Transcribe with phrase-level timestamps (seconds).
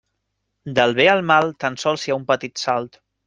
[0.79, 2.99] Del bé al mal tan sols hi ha un petit salt.